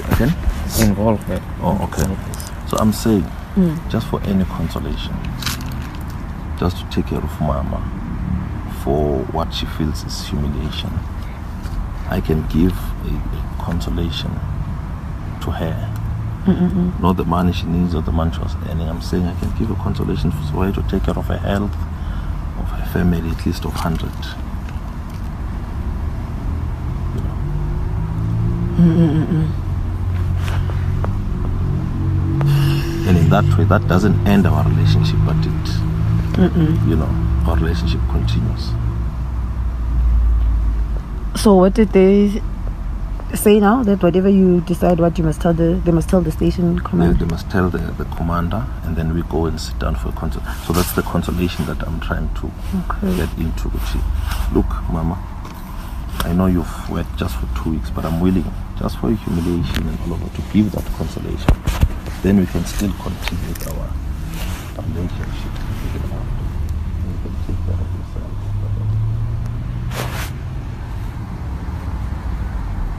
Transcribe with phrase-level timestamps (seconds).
[0.00, 0.34] again?
[0.80, 1.42] involvement.
[1.60, 2.08] Oh, okay.
[2.68, 3.76] So I'm saying, hmm.
[3.88, 5.14] just for any consolation,
[6.58, 7.80] just to take care of Mama
[8.82, 10.90] for what she feels is humiliation,
[12.08, 14.30] I can give a, a consolation
[15.42, 15.90] to her.
[17.00, 18.86] Not the money she needs or the money she was earning.
[18.86, 21.72] I'm saying I can give a consolation for her to take care of her health,
[22.58, 24.10] of her family, at least of 100.
[28.76, 29.63] You
[33.30, 35.68] that way, that doesn't end our relationship, but it,
[36.88, 37.08] you know,
[37.46, 38.70] our relationship continues.
[41.36, 42.40] So what did they
[43.34, 43.82] say now?
[43.82, 47.24] That whatever you decide, what you must tell the they must tell the station commander.
[47.24, 50.12] they must tell the, the commander, and then we go and sit down for a
[50.12, 50.42] consol.
[50.66, 52.50] So that's the consolation that I'm trying to
[52.88, 53.16] Okay.
[53.16, 53.68] get into.
[53.68, 54.00] Gucci.
[54.54, 55.18] Look, Mama,
[56.20, 58.44] I know you've worked just for two weeks, but I'm willing,
[58.78, 61.50] just for your humiliation and all of that, to give that consolation.
[62.24, 63.92] Then we can still continue with our
[64.80, 65.52] relationship.
[65.92, 68.32] You know, and you can take care of yourself.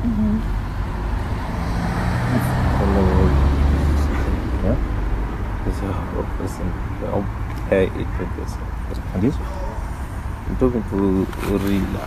[0.00, 0.36] Mm-hmm.
[4.64, 5.68] Yeah?
[5.68, 6.66] Is a person.
[7.12, 7.28] I'll
[7.68, 8.52] pay it with this.
[9.12, 9.36] And this?
[10.48, 11.26] I'm talking to
[11.60, 12.04] Rila.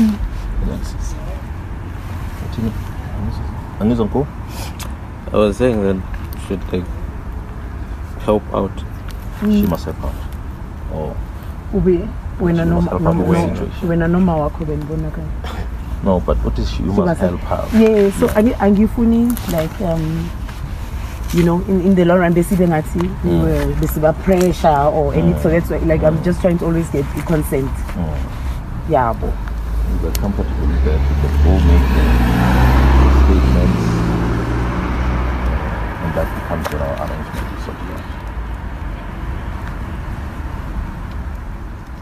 [0.00, 0.16] Mm.
[0.66, 1.14] Yes.
[2.40, 2.72] Continue.
[3.80, 4.26] Angizwa nko?
[5.30, 6.17] I was saying that
[6.48, 6.84] should like
[8.24, 8.72] help out.
[9.40, 10.14] She must help out.
[10.92, 11.16] Oh.
[11.74, 12.08] Ube
[12.40, 13.88] wena She must noma help noma- out with noma- situation.
[13.88, 15.12] wena noma wakho benibona.
[16.04, 16.82] No, but what is she?
[16.82, 17.72] You She must help out.
[17.74, 20.30] Yeah, so angi- angifuni like um
[21.34, 23.74] you know in, in the long run besibe ngathi Mm.
[23.80, 27.22] besiba pressure or anything so that's why like I'm just trying to always get the
[27.22, 27.68] consent.
[27.68, 28.16] Mm.
[28.88, 29.28] Yabo.
[30.02, 31.00] We're comfortable with that.
[31.00, 33.97] We can all make the statements.
[36.18, 37.46] Uh, that becomes you know, arrangement.
[37.64, 38.02] So, yeah.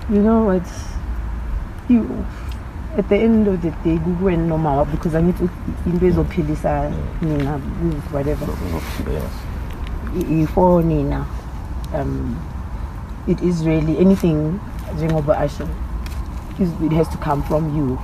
[0.09, 0.63] You know what?
[1.89, 2.25] You
[2.97, 3.99] at the end of the day
[4.37, 5.49] noma wa- because angithi
[5.87, 6.91] into ezophilisa
[7.21, 9.23] nina with whatever So, so, yes.
[10.17, 11.27] i- i- for nina
[11.95, 12.37] um
[13.27, 14.59] it is really anything
[14.97, 15.69] njengoba asho
[16.59, 17.99] it has to come from you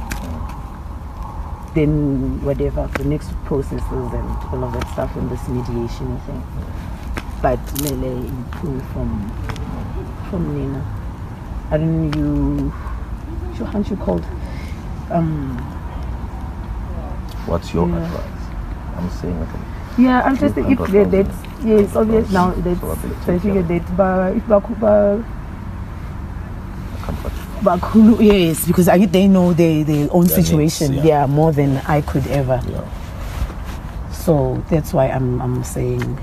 [1.74, 6.42] then whatever the next processes and all of that stuff and this mediation thing
[7.42, 9.10] but mele improve from
[10.30, 10.84] from nina
[11.70, 12.72] i don't know you
[13.56, 14.24] sure aren't you called
[15.10, 15.56] um
[17.46, 17.96] What's your Yeah.
[18.06, 18.44] advice?
[18.96, 20.02] I'm saying okay.
[20.02, 23.32] Yeah, I'm just if that, that's yeah, it's obvious now So that what they so
[23.32, 25.24] I take figure care that but if bakuba
[27.22, 27.32] Comfort.
[27.62, 31.04] bakulu yes because I they know their their own Their needs, situation yeah.
[31.04, 31.26] yeah.
[31.26, 32.82] more than I could ever Yeah.
[34.10, 36.18] so that's why I'm I'm saying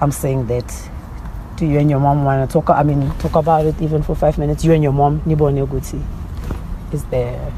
[0.00, 0.66] I'm saying that
[1.56, 4.14] do you and your mom want to talk I mean talk about it even for
[4.14, 6.00] five minutes you and your mom nibone ukuthi
[6.92, 7.52] is there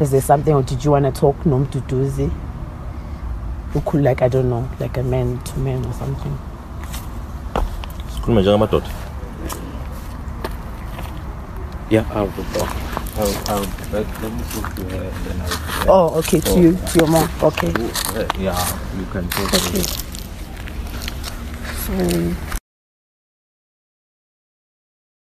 [0.00, 2.30] is there something or did you want to talk nomduduzi
[3.72, 6.38] who could like I don't know like a man to man or something
[8.22, 8.86] Sikhulume njengamadoda.
[11.90, 12.70] Yeah, I'll go back.
[13.18, 15.90] I'll, I'll, let, let me talk to her and then I'll.
[15.90, 17.72] oh okay to you to your mom okay
[18.38, 18.56] Yeah,
[18.98, 19.84] you can talk to okay her.
[21.84, 22.51] so